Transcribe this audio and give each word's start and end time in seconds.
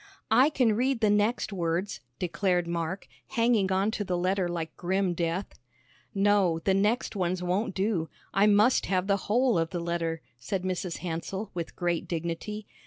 "I 0.31 0.49
can 0.49 0.75
read 0.75 0.99
the 0.99 1.11
next 1.11 1.53
words," 1.53 1.99
declared 2.17 2.65
Mark, 2.67 3.07
hanging 3.27 3.71
on 3.71 3.91
to 3.91 4.03
the 4.03 4.17
letter 4.17 4.47
like 4.47 4.75
grim 4.75 5.13
death. 5.13 5.53
"No, 6.15 6.57
the 6.57 6.73
next 6.73 7.15
ones 7.15 7.43
won't 7.43 7.75
do. 7.75 8.09
I 8.33 8.47
must 8.47 8.87
have 8.87 9.05
the 9.05 9.17
whole 9.29 9.59
of 9.59 9.69
the 9.69 9.79
letter," 9.79 10.23
said 10.39 10.63
Mrs. 10.63 10.97
Hansell, 11.05 11.51
with 11.53 11.75
great 11.75 12.07
dignity. 12.07 12.65